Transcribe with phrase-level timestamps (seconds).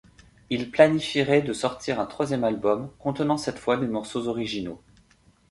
[0.49, 4.81] Ils planifieraient de sortir un troisième album, contenant cette fois des morceaux originaux.